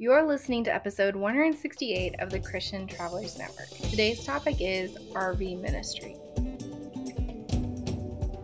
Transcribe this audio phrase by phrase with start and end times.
[0.00, 3.66] You're listening to episode 168 of the Christian Travelers Network.
[3.90, 6.14] Today's topic is RV ministry.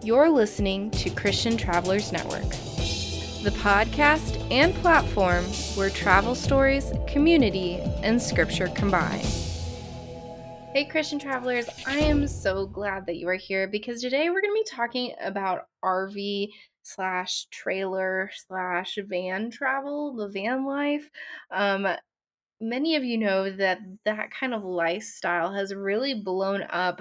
[0.03, 2.51] You're listening to Christian Travelers Network,
[3.45, 5.45] the podcast and platform
[5.77, 9.25] where travel stories, community, and scripture combine.
[10.75, 14.57] Hey, Christian travelers, I am so glad that you are here because today we're going
[14.57, 16.49] to be talking about RV
[16.85, 21.11] slash trailer slash van travel, the van life.
[21.51, 21.89] Um,
[22.61, 27.01] many of you know that that kind of lifestyle has really blown up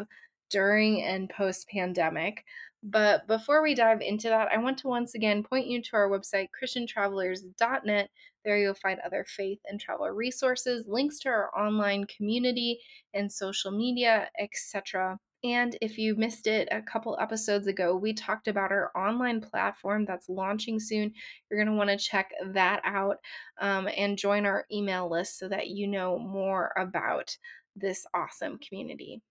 [0.50, 2.44] during and post pandemic.
[2.82, 6.10] But before we dive into that, I want to once again point you to our
[6.10, 8.10] website, ChristianTravelers.net.
[8.44, 12.80] There you'll find other faith and travel resources, links to our online community
[13.14, 15.18] and social media, etc.
[15.44, 20.06] And if you missed it a couple episodes ago, we talked about our online platform
[20.06, 21.14] that's launching soon.
[21.50, 23.18] You're going to want to check that out
[23.60, 27.36] um, and join our email list so that you know more about
[27.76, 29.22] this awesome community.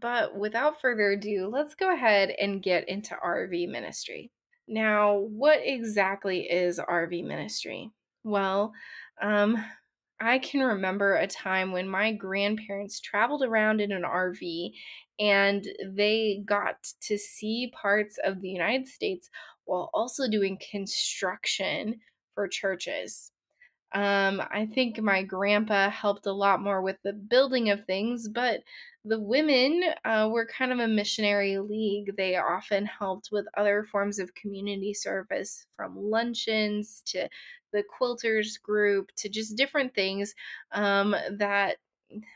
[0.00, 4.30] But without further ado, let's go ahead and get into RV ministry.
[4.68, 7.90] Now, what exactly is RV ministry?
[8.22, 8.72] Well,
[9.20, 9.62] um,
[10.24, 14.72] I can remember a time when my grandparents traveled around in an RV
[15.18, 19.28] and they got to see parts of the United States
[19.66, 22.00] while also doing construction
[22.34, 23.32] for churches.
[23.92, 28.60] Um, I think my grandpa helped a lot more with the building of things, but
[29.04, 32.16] the women uh, were kind of a missionary league.
[32.16, 37.28] They often helped with other forms of community service, from luncheons to
[37.72, 40.34] the quilters group to just different things
[40.72, 41.76] um, that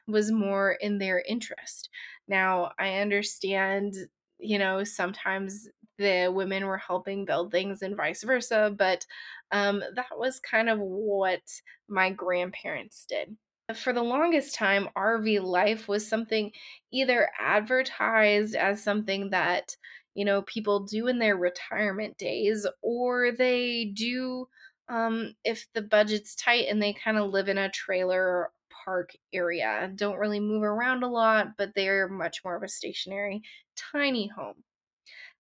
[0.07, 1.89] was more in their interest.
[2.27, 3.95] Now, I understand,
[4.39, 9.07] you know, sometimes the women were helping build things and vice versa, but
[9.53, 11.43] um, that was kind of what
[11.89, 13.37] my grandparents did.
[13.75, 16.53] For the longest time, RV life was something
[16.91, 19.77] either advertised as something that,
[20.15, 24.49] you know, people do in their retirement days, or they do
[24.89, 29.93] um, if the budget's tight and they kind of live in a trailer park area.
[29.95, 33.43] Don't really move around a lot, but they're much more of a stationary,
[33.77, 34.65] tiny home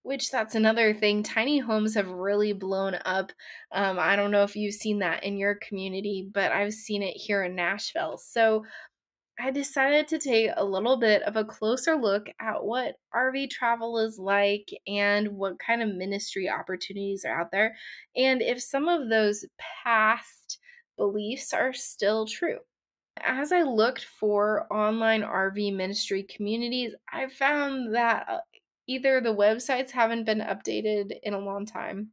[0.02, 1.22] which that's another thing.
[1.22, 3.32] Tiny homes have really blown up.
[3.72, 7.16] Um, I don't know if you've seen that in your community, but I've seen it
[7.16, 8.18] here in Nashville.
[8.18, 8.64] So
[9.40, 13.98] I decided to take a little bit of a closer look at what RV travel
[13.98, 17.76] is like and what kind of ministry opportunities are out there,
[18.16, 19.44] and if some of those
[19.84, 20.58] past
[20.96, 22.58] beliefs are still true.
[23.24, 28.38] As I looked for online RV ministry communities, I found that uh,
[28.88, 32.10] either the websites haven't been updated in a long time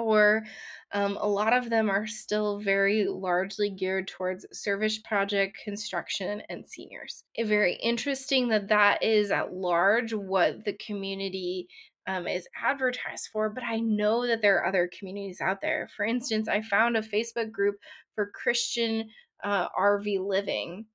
[0.00, 0.44] or
[0.92, 6.66] um, a lot of them are still very largely geared towards service project construction and
[6.66, 7.24] seniors.
[7.34, 11.68] It's very interesting that that is at large what the community
[12.06, 15.88] um, is advertised for but i know that there are other communities out there.
[15.96, 17.76] For instance i found a facebook group
[18.14, 19.10] for christian
[19.44, 20.86] uh, rv living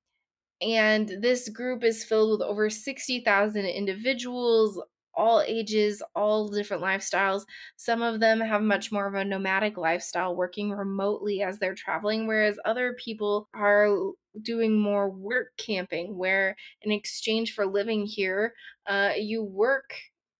[0.60, 4.80] and this group is filled with over 60,000 individuals,
[5.14, 7.44] all ages, all different lifestyles.
[7.76, 12.26] Some of them have much more of a nomadic lifestyle, working remotely as they're traveling,
[12.26, 13.88] whereas other people are
[14.42, 18.52] doing more work camping, where in exchange for living here,
[18.86, 19.94] uh, you work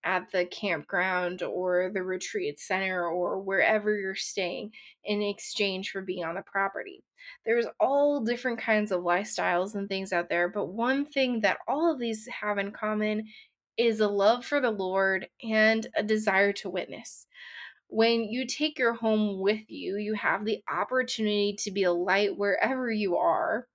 [0.06, 4.70] at the campground or the retreat center or wherever you're staying
[5.04, 7.02] in exchange for being on the property.
[7.44, 11.92] There's all different kinds of lifestyles and things out there, but one thing that all
[11.92, 13.24] of these have in common
[13.76, 17.26] is a love for the Lord and a desire to witness.
[17.88, 22.36] When you take your home with you, you have the opportunity to be a light
[22.36, 23.66] wherever you are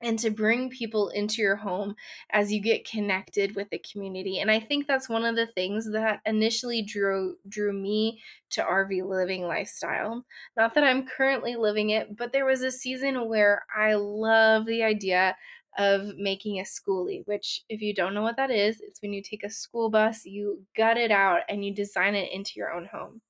[0.00, 1.94] and to bring people into your home
[2.30, 5.90] as you get connected with the community and i think that's one of the things
[5.90, 8.20] that initially drew drew me
[8.50, 10.24] to rv living lifestyle.
[10.56, 14.82] Not that i'm currently living it but there was a season where i love the
[14.82, 15.36] idea
[15.76, 19.22] of making a schoolie which if you don't know what that is it's when you
[19.22, 22.86] take a school bus you gut it out and you design it into your own
[22.86, 23.20] home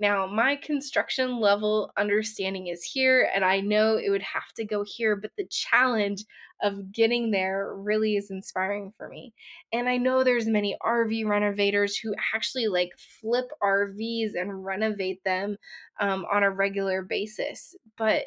[0.00, 4.84] now, my construction level understanding is here, and I know it would have to go
[4.86, 6.24] here, but the challenge
[6.62, 9.34] of getting there really is inspiring for me.
[9.72, 12.90] And I know there's many RV renovators who actually like
[13.20, 15.56] flip RVs and renovate them
[16.00, 18.24] um, on a regular basis, but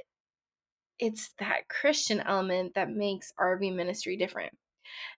[0.99, 4.53] it's that Christian element that makes RV ministry different.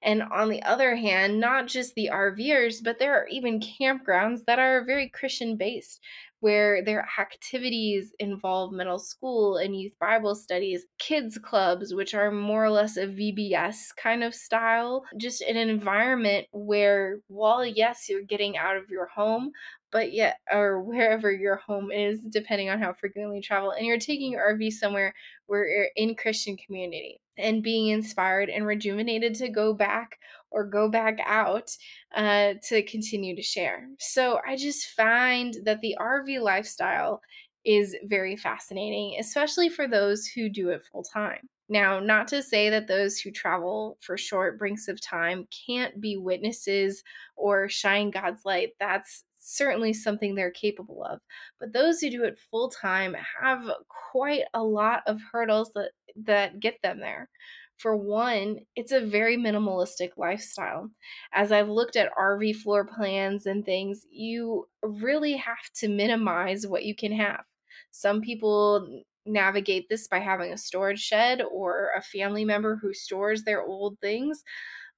[0.01, 4.59] And on the other hand, not just the RVers, but there are even campgrounds that
[4.59, 5.99] are very Christian based
[6.44, 12.66] where their activities involve middle school and youth Bible studies, kids clubs, which are more
[12.66, 18.57] or less a VBS kind of style, just an environment where, while yes, you're getting
[18.57, 19.51] out of your home,
[19.90, 23.98] but yet, or wherever your home is, depending on how frequently you travel, and you're
[23.98, 25.13] taking your RV somewhere
[25.45, 30.19] where you're in Christian community and being inspired and rejuvenated to go back
[30.53, 31.75] or go back out
[32.15, 33.89] uh, to continue to share.
[34.00, 37.21] So I just find that the RV lifestyle
[37.65, 41.50] is very fascinating, especially for those who do it full time.
[41.69, 46.17] Now, not to say that those who travel for short brinks of time can't be
[46.17, 47.03] witnesses
[47.35, 48.71] or shine God's light.
[48.79, 51.19] That's certainly something they're capable of.
[51.59, 53.69] But those who do it full time have
[54.11, 55.91] quite a lot of hurdles that,
[56.25, 57.29] that get them there.
[57.77, 60.89] For one, it's a very minimalistic lifestyle.
[61.33, 66.85] As I've looked at RV floor plans and things, you really have to minimize what
[66.85, 67.43] you can have.
[67.91, 73.43] Some people navigate this by having a storage shed or a family member who stores
[73.43, 74.43] their old things.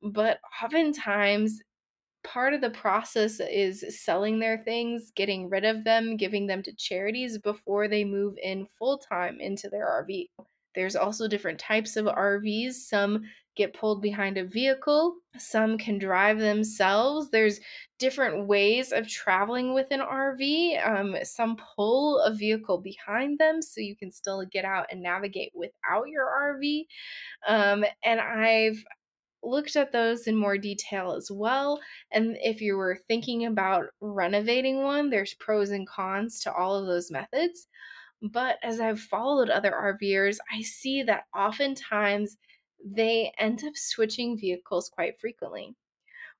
[0.01, 1.61] But oftentimes,
[2.23, 6.75] part of the process is selling their things, getting rid of them, giving them to
[6.75, 10.27] charities before they move in full time into their RV.
[10.75, 12.73] There's also different types of RVs.
[12.73, 13.23] Some
[13.55, 17.29] get pulled behind a vehicle, some can drive themselves.
[17.29, 17.59] There's
[17.99, 20.85] different ways of traveling with an RV.
[20.85, 25.51] Um, some pull a vehicle behind them so you can still get out and navigate
[25.55, 26.85] without your RV.
[27.47, 28.83] Um, and I've
[29.41, 31.79] looked at those in more detail as well.
[32.11, 36.87] And if you were thinking about renovating one, there's pros and cons to all of
[36.87, 37.67] those methods.
[38.21, 42.37] But as I've followed other RVers, I see that oftentimes
[42.83, 45.75] they end up switching vehicles quite frequently.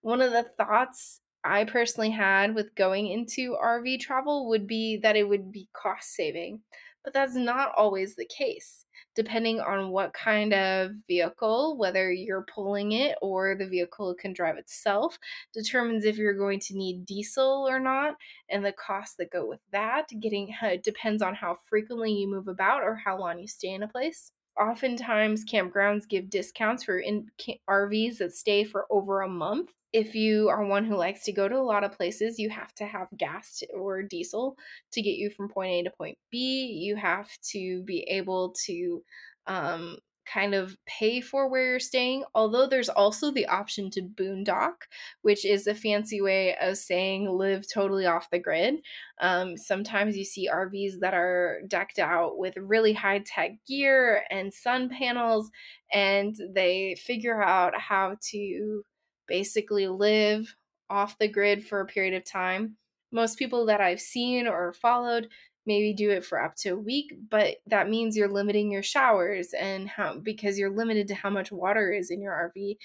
[0.01, 5.16] One of the thoughts I personally had with going into RV travel would be that
[5.16, 6.62] it would be cost saving,
[7.04, 8.84] but that's not always the case
[9.15, 14.57] depending on what kind of vehicle, whether you're pulling it or the vehicle can drive
[14.57, 15.17] itself,
[15.53, 18.15] determines if you're going to need diesel or not
[18.50, 20.09] and the costs that go with that.
[20.19, 20.53] Getting
[20.83, 24.31] depends on how frequently you move about or how long you stay in a place.
[24.60, 27.30] Oftentimes, campgrounds give discounts for in
[27.69, 31.48] RVs that stay for over a month if you are one who likes to go
[31.48, 34.57] to a lot of places, you have to have gas or diesel
[34.92, 36.66] to get you from point A to point B.
[36.66, 39.02] You have to be able to
[39.48, 42.24] um, kind of pay for where you're staying.
[42.33, 44.74] Although there's also the option to boondock,
[45.22, 48.75] which is a fancy way of saying live totally off the grid.
[49.22, 54.54] Um, sometimes you see RVs that are decked out with really high tech gear and
[54.54, 55.50] sun panels,
[55.94, 58.83] and they figure out how to
[59.28, 60.56] basically live
[60.89, 62.78] off the grid for a period of time.
[63.12, 65.30] Most people that I've seen or followed
[65.65, 69.53] maybe do it for up to a week, but that means you're limiting your showers
[69.57, 72.77] and how because you're limited to how much water is in your RV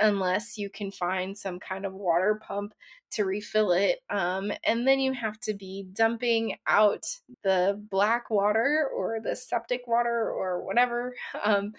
[0.00, 2.74] unless you can find some kind of water pump
[3.10, 4.00] to refill it.
[4.10, 7.04] Um, and then you have to be dumping out
[7.42, 11.14] the black water or the septic water or whatever,
[11.44, 11.72] um,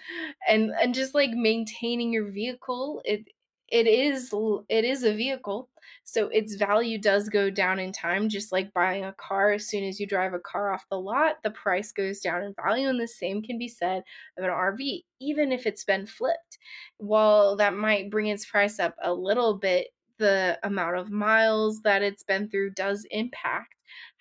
[0.48, 3.00] and and just like maintaining your vehicle.
[3.04, 3.26] It
[3.70, 4.32] it is
[4.68, 5.68] it is a vehicle
[6.04, 9.84] so its value does go down in time just like buying a car as soon
[9.84, 13.00] as you drive a car off the lot the price goes down in value and
[13.00, 14.02] the same can be said
[14.36, 16.58] of an RV even if it's been flipped.
[16.96, 22.02] While that might bring its price up a little bit the amount of miles that
[22.02, 23.74] it's been through does impact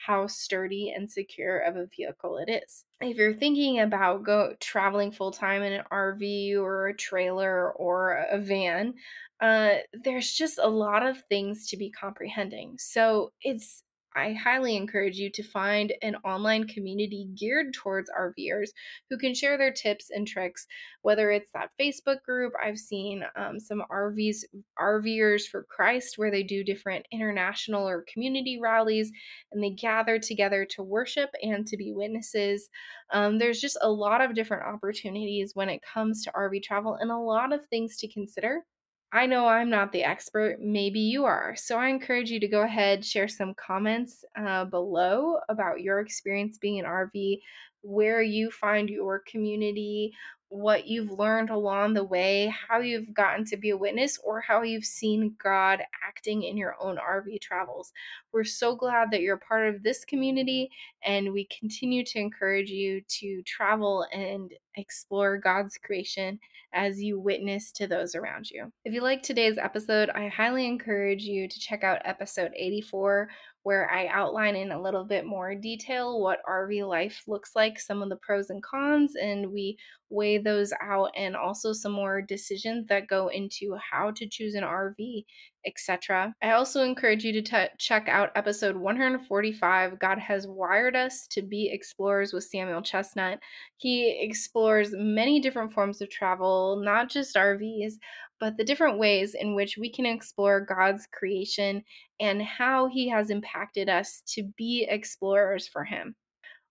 [0.05, 2.85] how sturdy and secure of a vehicle it is.
[3.01, 8.25] If you're thinking about go traveling full time in an RV or a trailer or
[8.31, 8.93] a van,
[9.41, 12.75] uh, there's just a lot of things to be comprehending.
[12.77, 13.83] So it's
[14.19, 18.69] I highly encourage you to find an online community geared towards RVers
[19.09, 20.67] who can share their tips and tricks,
[21.03, 22.51] whether it's that Facebook group.
[22.61, 24.43] I've seen um, some RVs,
[24.77, 29.09] RVers for Christ, where they do different international or community rallies
[29.53, 32.69] and they gather together to worship and to be witnesses.
[33.11, 37.09] Um, there's just a lot of different opportunities when it comes to RV travel and
[37.09, 38.65] a lot of things to consider
[39.11, 41.55] I know I'm not the expert, maybe you are.
[41.55, 46.59] So I encourage you to go ahead, share some comments uh, below about your experience
[46.59, 47.41] being an RV,
[47.81, 50.11] where you find your community,
[50.49, 54.63] what you've learned along the way, how you've gotten to be a witness, or how
[54.63, 57.93] you've seen God acting in your own RV travels.
[58.31, 60.71] We're so glad that you're part of this community,
[61.03, 66.39] and we continue to encourage you to travel and explore God's creation
[66.73, 68.71] as you witness to those around you.
[68.85, 73.29] If you like today's episode, I highly encourage you to check out episode 84
[73.63, 78.01] where I outline in a little bit more detail what RV life looks like, some
[78.01, 79.77] of the pros and cons, and we
[80.09, 84.63] weigh those out, and also some more decisions that go into how to choose an
[84.63, 85.25] RV,
[85.65, 86.33] etc.
[86.41, 91.41] I also encourage you to t- check out episode 145 God Has Wired Us to
[91.41, 93.39] Be Explorers with Samuel Chestnut.
[93.77, 97.93] He explores many different forms of travel, not just RVs,
[98.39, 101.83] but the different ways in which we can explore God's creation
[102.19, 106.15] and how He has impacted us to be explorers for Him.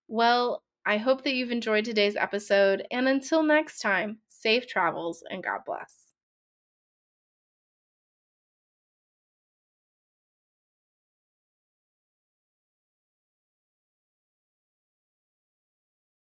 [0.07, 5.43] Well, I hope that you've enjoyed today's episode, and until next time, safe travels and
[5.43, 5.98] God bless.